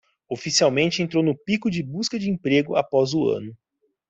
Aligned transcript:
Oficialmente 0.29 1.03
entrou 1.03 1.21
no 1.23 1.37
pico 1.37 1.69
de 1.69 1.83
busca 1.83 2.17
de 2.17 2.27
emprego 2.27 2.75
após 2.75 3.13
o 3.13 3.29
ano 3.29 3.55